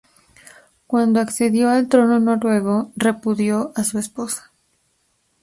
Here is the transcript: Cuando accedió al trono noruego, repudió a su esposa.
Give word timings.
Cuando 0.87 1.19
accedió 1.19 1.69
al 1.69 1.87
trono 1.87 2.19
noruego, 2.19 2.91
repudió 2.95 3.71
a 3.75 3.83
su 3.83 3.99
esposa. 3.99 4.51